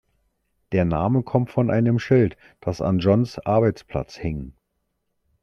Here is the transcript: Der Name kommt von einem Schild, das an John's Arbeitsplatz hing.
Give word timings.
Der 0.71 0.83
Name 0.83 1.21
kommt 1.21 1.51
von 1.51 1.69
einem 1.69 1.99
Schild, 1.99 2.35
das 2.59 2.81
an 2.81 2.97
John's 2.97 3.37
Arbeitsplatz 3.37 4.15
hing. 4.15 4.53